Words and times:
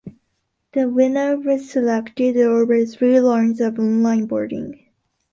The 0.73 0.89
winner 0.89 1.37
was 1.37 1.69
selected 1.69 2.35
over 2.35 2.83
three 2.87 3.19
rounds 3.19 3.61
of 3.61 3.77
online 3.77 4.25
voting. 4.27 4.87